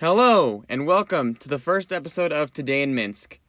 [0.00, 3.40] Hello, and welcome to the first episode of Today in Minsk.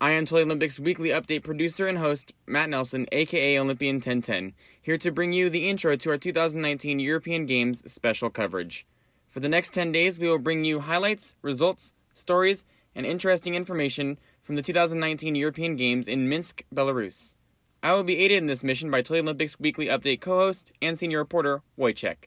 [0.00, 4.98] I am Toy Olympics weekly update producer and host, Matt Nelson, aka Olympian 1010, here
[4.98, 8.86] to bring you the intro to our 2019 European Games special coverage.
[9.28, 12.64] For the next 10 days, we will bring you highlights, results, stories,
[12.94, 17.34] and interesting information from the 2019 European Games in Minsk, Belarus.
[17.82, 20.96] I will be aided in this mission by Toy Olympics weekly update co host and
[20.96, 22.26] senior reporter, Wojciech,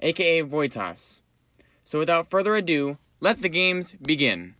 [0.00, 1.21] aka Wojtas.
[1.92, 4.54] So without further ado, let the games begin.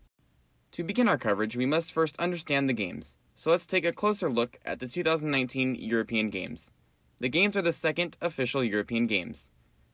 [0.72, 3.16] To begin our coverage, we must first understand the games.
[3.36, 6.72] So let's take a closer look at the 2019 European Games.
[7.20, 9.50] The Games are the second official European Games.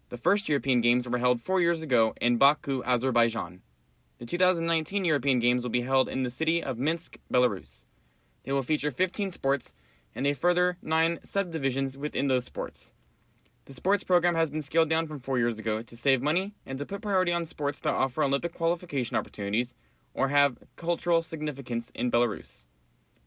[0.09, 3.63] The first European Games were held four years ago in Baku, Azerbaijan.
[4.19, 7.87] The 2019 European Games will be held in the city of Minsk, Belarus.
[8.43, 9.75] They will feature 15 sports
[10.13, 12.95] and a further nine subdivisions within those sports.
[13.69, 16.79] The sports program has been scaled down from four years ago to save money and
[16.79, 19.75] to put priority on sports that offer Olympic qualification opportunities
[20.15, 22.67] or have cultural significance in Belarus.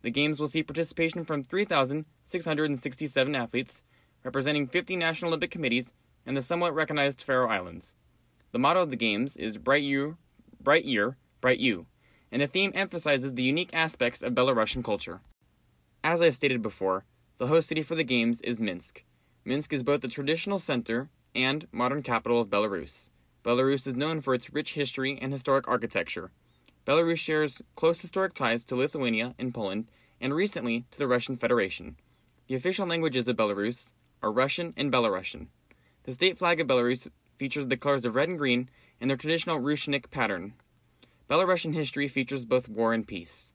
[0.02, 3.84] The Games will see participation from 3,667 athletes,
[4.24, 5.94] representing 50 national Olympic committees
[6.26, 7.94] and the somewhat recognized Faroe Islands.
[8.52, 10.18] The motto of the Games is Bright You,
[10.60, 11.86] Bright Year, Bright You,
[12.32, 15.22] and the theme emphasizes the unique aspects of Belarusian culture.
[16.04, 17.06] As I stated before,
[17.38, 19.04] the host city for the Games is Minsk
[19.44, 23.10] Minsk is both the traditional center and modern capital of Belarus.
[23.44, 26.30] Belarus is known for its rich history and historic architecture.
[26.86, 29.88] Belarus shares close historic ties to Lithuania and Poland,
[30.20, 31.96] and recently to the Russian Federation.
[32.48, 35.48] The official languages of Belarus are Russian and Belarusian.
[36.04, 38.70] The state flag of Belarus features the colors of red and green
[39.00, 40.54] and their traditional Rushnik pattern.
[41.28, 43.54] Belarusian history features both war and peace.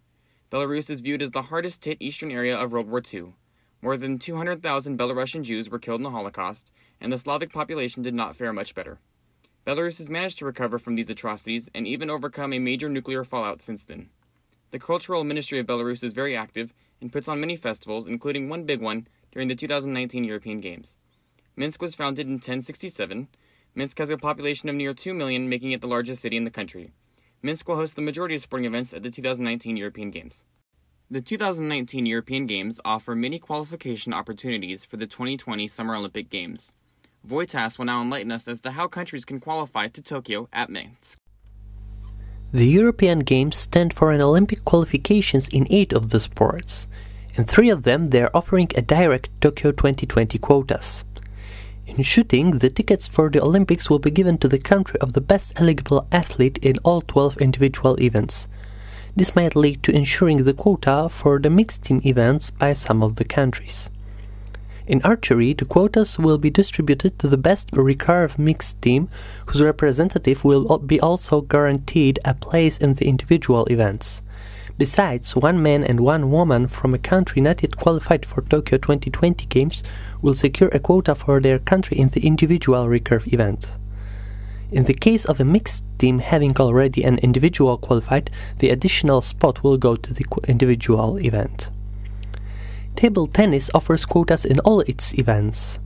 [0.51, 3.35] Belarus is viewed as the hardest hit eastern area of World War II.
[3.83, 8.15] More than 200,000 Belarusian Jews were killed in the Holocaust, and the Slavic population did
[8.15, 8.99] not fare much better.
[9.67, 13.61] Belarus has managed to recover from these atrocities and even overcome a major nuclear fallout
[13.61, 14.11] since then.
[14.71, 18.65] The Cultural Ministry of Belarus is very active and puts on many festivals, including one
[18.65, 20.99] big one during the 2019 European Games.
[21.57, 23.29] Minsk was founded in 1067.
[23.75, 26.51] Minsk has a population of near 2 million, making it the largest city in the
[26.51, 26.93] country.
[27.43, 30.45] Minsk will host the majority of sporting events at the 2019 European Games.
[31.09, 36.73] The 2019 European Games offer many qualification opportunities for the 2020 Summer Olympic Games.
[37.25, 41.17] Wojtas will now enlighten us as to how countries can qualify to Tokyo at Minsk.
[42.53, 46.89] The European Games stand for an Olympic qualifications in eight of the sports.
[47.37, 51.05] In three of them, they are offering a direct Tokyo 2020 quotas.
[51.87, 55.21] In shooting, the tickets for the Olympics will be given to the country of the
[55.21, 58.49] best eligible athlete in all 12 individual events.
[59.17, 63.17] This might lead to ensuring the quota for the mixed team events by some of
[63.17, 63.89] the countries.
[64.87, 69.09] In archery, the quotas will be distributed to the best recurve mixed team,
[69.47, 74.21] whose representative will be also guaranteed a place in the individual events.
[74.77, 79.47] Besides, one man and one woman from a country not yet qualified for Tokyo 2020
[79.47, 79.83] Games
[80.21, 83.73] will secure a quota for their country in the individual recurve event.
[84.73, 89.63] In the case of a mixed team having already an individual qualified, the additional spot
[89.63, 91.71] will go to the individual event.
[92.97, 95.79] Table tennis offers quotas in all its events.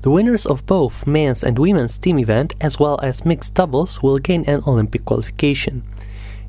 [0.00, 4.18] The winners of both men's and women's team event, as well as mixed doubles, will
[4.18, 5.82] gain an Olympic qualification.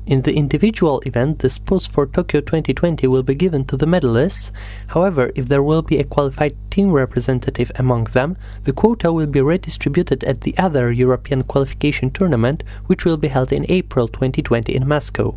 [0.08, 4.50] In the individual event, the spots for Tokyo 2020 will be given to the medalists.
[4.86, 9.42] However, if there will be a qualified team representative among them, the quota will be
[9.42, 14.88] redistributed at the other European qualification tournament, which will be held in April 2020 in
[14.88, 15.36] Moscow.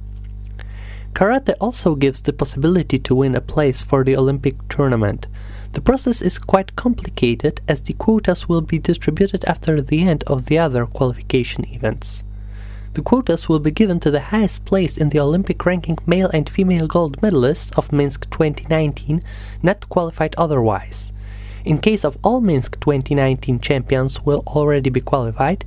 [1.11, 5.27] Karate also gives the possibility to win a place for the Olympic tournament.
[5.73, 10.45] The process is quite complicated as the quotas will be distributed after the end of
[10.45, 12.23] the other qualification events.
[12.93, 16.49] The quotas will be given to the highest placed in the Olympic ranking male and
[16.49, 19.23] female gold medalists of Minsk 2019,
[19.63, 21.13] not qualified otherwise.
[21.63, 25.63] In case of all Minsk 2019 champions will already be qualified,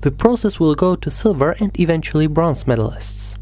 [0.00, 3.36] the process will go to silver and eventually bronze medalists.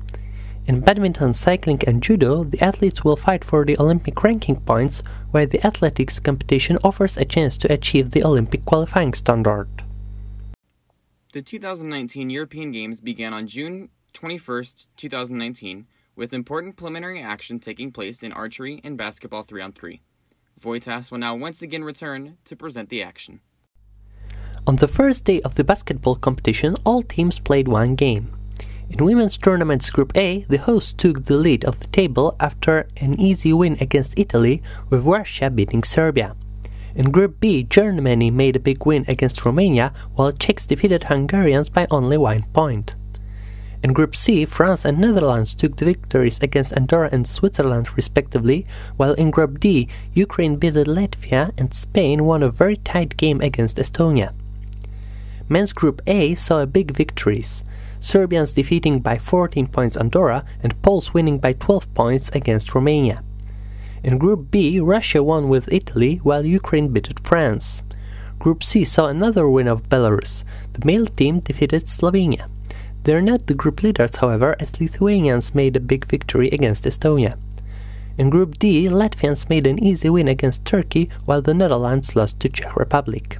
[0.66, 5.46] In badminton, cycling, and judo, the athletes will fight for the Olympic ranking points, while
[5.46, 9.68] the athletics competition offers a chance to achieve the Olympic qualifying standard.
[11.32, 14.64] The 2019 European Games began on June 21,
[14.96, 15.86] 2019,
[16.16, 20.00] with important preliminary action taking place in archery and basketball 3 on 3.
[20.60, 23.42] Wojtas will now once again return to present the action.
[24.66, 28.32] On the first day of the basketball competition, all teams played one game.
[28.88, 33.20] In women's tournaments Group A, the hosts took the lead of the table after an
[33.20, 36.34] easy win against Italy, with Russia beating Serbia.
[36.94, 41.86] In Group B, Germany made a big win against Romania, while Czechs defeated Hungarians by
[41.90, 42.96] only one point.
[43.82, 48.66] In Group C, France and Netherlands took the victories against Andorra and Switzerland respectively,
[48.96, 53.78] while in Group D, Ukraine beat Latvia and Spain won a very tight game against
[53.78, 54.34] Estonia.
[55.48, 57.64] Men's Group A saw big victories.
[58.00, 63.22] Serbians defeating by 14 points Andorra and Poles winning by 12 points against Romania.
[64.02, 67.82] In Group B, Russia won with Italy while Ukraine beat France.
[68.38, 70.42] Group C saw another win of Belarus.
[70.72, 72.48] The male team defeated Slovenia.
[73.04, 77.38] They're not the group leaders, however, as Lithuanians made a big victory against Estonia.
[78.16, 82.48] In Group D, Latvians made an easy win against Turkey, while the Netherlands lost to
[82.48, 83.38] Czech Republic.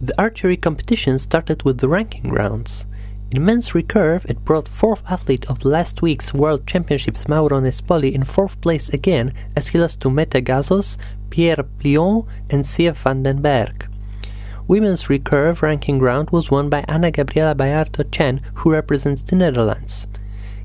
[0.00, 2.86] The archery competition started with the ranking rounds.
[3.32, 8.24] In men's recurve, it brought fourth athlete of last week's World Championships Mauro Nespoli in
[8.24, 10.96] fourth place again as he lost to Mete Gazoz,
[11.30, 13.86] Pierre Plihon, and Sjef van den Berg.
[14.66, 20.08] Women's recurve ranking round was won by Anna Gabriela Bayardo Chen, who represents the Netherlands.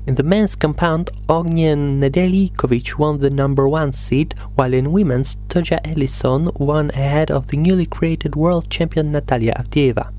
[0.04, 5.80] In the men's compound, Ognjen Nedeljkovic won the number one seed, while in women's, Toja
[5.86, 10.12] Ellison won ahead of the newly created world champion Natalia Avdieva.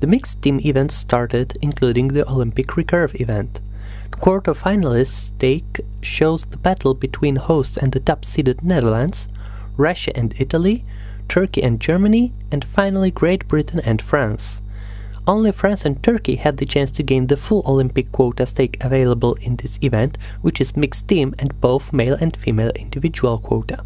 [0.00, 3.60] The mixed team events started, including the Olympic recurve event.
[4.10, 9.26] The quarterfinalists stake shows the battle between hosts and the top-seeded Netherlands,
[9.76, 10.84] Russia and Italy,
[11.28, 14.62] Turkey and Germany, and finally Great Britain and France.
[15.26, 19.34] Only France and Turkey had the chance to gain the full Olympic quota stake available
[19.40, 23.84] in this event, which is mixed team and both male and female individual quota.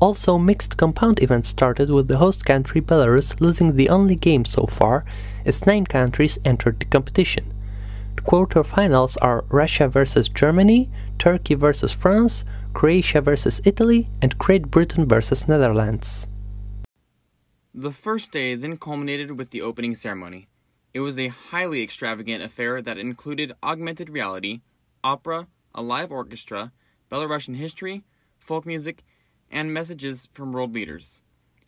[0.00, 4.64] Also, mixed compound events started with the host country Belarus losing the only game so
[4.64, 5.04] far,
[5.44, 7.52] as nine countries entered the competition.
[8.16, 10.88] The quarterfinals are Russia versus Germany,
[11.18, 16.26] Turkey versus France, Croatia versus Italy, and Great Britain versus Netherlands.
[17.74, 20.48] The first day then culminated with the opening ceremony.
[20.94, 24.62] It was a highly extravagant affair that included augmented reality,
[25.04, 26.72] opera, a live orchestra,
[27.12, 28.02] Belarusian history,
[28.38, 29.04] folk music,
[29.50, 31.20] and messages from world leaders.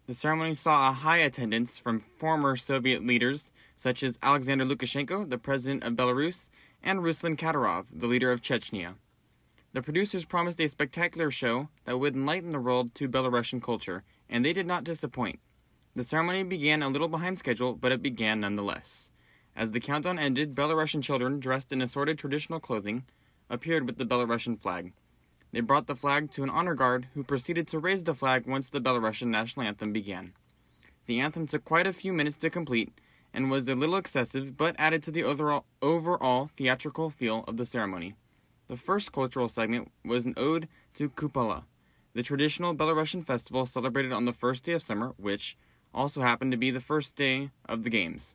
[0.07, 5.39] The ceremony saw a high attendance from former Soviet leaders such as Alexander Lukashenko, the
[5.39, 6.51] president of Belarus,
[6.83, 8.95] and Ruslan Kadyrov, the leader of Chechnya.
[9.73, 14.45] The producers promised a spectacular show that would enlighten the world to Belarusian culture, and
[14.45, 15.41] they did not disappoint.
[15.95, 19.11] The ceremony began a little behind schedule, but it began nonetheless.
[19.55, 23.05] As the countdown ended, Belarusian children, dressed in assorted traditional clothing,
[23.49, 24.93] appeared with the Belarusian flag.
[25.53, 28.69] They brought the flag to an honor guard, who proceeded to raise the flag once
[28.69, 30.33] the Belarusian national anthem began.
[31.07, 32.93] The anthem took quite a few minutes to complete,
[33.35, 37.67] and was a little excessive, but added to the overall, overall theatrical feel of the
[37.67, 38.15] ceremony.
[38.69, 41.65] The first cultural segment was an ode to Kupala,
[42.15, 45.57] the traditional Belarusian festival celebrated on the first day of summer, which,
[45.95, 48.35] also happened to be the first day of the games.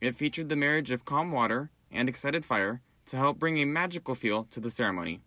[0.00, 4.14] It featured the marriage of calm water and excited fire to help bring a magical
[4.14, 5.20] feel to the ceremony.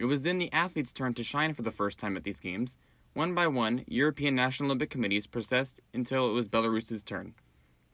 [0.00, 2.78] It was then the athletes' turn to shine for the first time at these games.
[3.12, 7.34] One by one, European National Olympic Committees processed until it was Belarus's turn.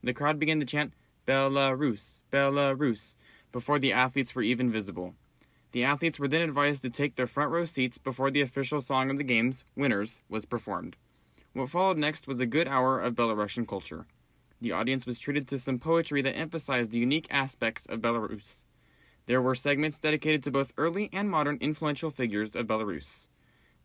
[0.05, 0.95] The crowd began to chant
[1.27, 3.17] Belarus, Belarus
[3.51, 5.15] before the athletes were even visible.
[5.73, 9.11] The athletes were then advised to take their front row seats before the official song
[9.11, 10.95] of the games, Winners, was performed.
[11.55, 14.07] What followed next was a good hour of Belarusian culture.
[14.61, 18.65] The audience was treated to some poetry that emphasized the unique aspects of Belarus.
[19.27, 23.29] There were segments dedicated to both early and modern influential figures of Belarus.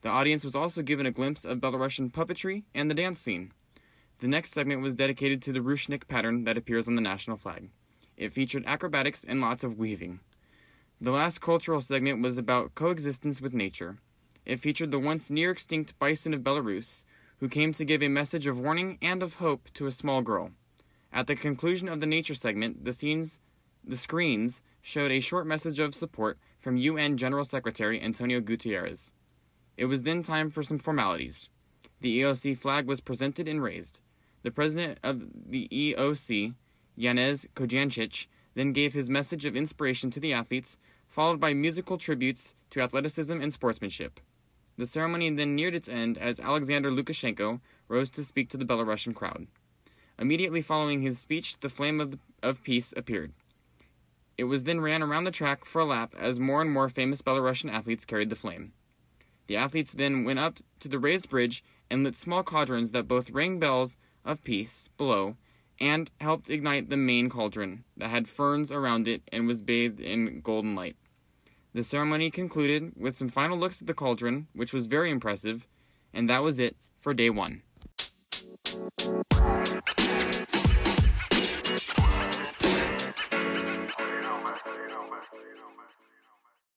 [0.02, 3.52] The audience was also given a glimpse of Belarusian puppetry and the dance scene.
[4.20, 7.70] The next segment was dedicated to the Rushnik pattern that appears on the national flag.
[8.18, 10.20] It featured acrobatics and lots of weaving.
[11.00, 13.98] The last cultural segment was about coexistence with nature.
[14.46, 17.04] It featured the once near extinct bison of Belarus,
[17.40, 20.52] who came to give a message of warning and of hope to a small girl.
[21.12, 23.40] At the conclusion of the nature segment, the scenes
[23.84, 29.14] the screens showed a short message of support from UN General Secretary Antonio Guterres.
[29.78, 31.50] It was then time for some formalities.
[32.02, 34.02] The EOC flag was presented and raised.
[34.44, 36.56] The president of the EOC,
[36.98, 42.56] Janez Kocijancic, then gave his message of inspiration to the athletes, followed by musical tributes
[42.72, 44.20] to athleticism and sportsmanship.
[44.78, 49.14] The ceremony then neared its end as Alexander Lukashenko rose to speak to the Belarusian
[49.14, 49.48] crowd.
[50.18, 53.34] Immediately following his speech, the flame of, the, of peace appeared.
[54.38, 57.22] It was then ran around the track for a lap as more and more famous
[57.22, 58.74] Belarusian athletes carried the flame.
[59.48, 63.32] The athletes then went up to the raised bridge and lit small cauldrons that both
[63.32, 65.36] rang bells of peace below
[65.80, 70.42] and helped ignite the main cauldron that had ferns around it and was bathed in
[70.42, 70.96] golden light.
[71.74, 75.68] The ceremony concluded with some final looks at the cauldron, which was very impressive,
[76.14, 77.64] and that was it for day one.